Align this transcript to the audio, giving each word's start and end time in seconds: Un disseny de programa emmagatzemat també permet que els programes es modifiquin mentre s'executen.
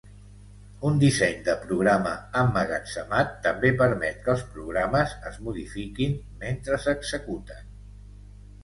Un 0.87 0.95
disseny 1.01 1.35
de 1.47 1.53
programa 1.65 2.13
emmagatzemat 2.41 3.37
també 3.45 3.71
permet 3.83 4.19
que 4.25 4.35
els 4.35 4.43
programes 4.57 5.15
es 5.35 5.39
modifiquin 5.51 6.19
mentre 6.45 6.83
s'executen. 6.89 7.71